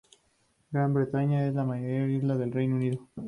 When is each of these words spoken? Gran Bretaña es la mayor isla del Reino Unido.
Gran 0.71 0.95
Bretaña 0.95 1.45
es 1.47 1.53
la 1.53 1.63
mayor 1.63 2.09
isla 2.09 2.35
del 2.35 2.51
Reino 2.51 2.75
Unido. 2.75 3.07